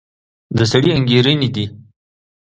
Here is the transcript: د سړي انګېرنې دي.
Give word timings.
د 0.57 0.59
سړي 0.71 0.89
انګېرنې 0.97 1.49
دي. 1.55 1.65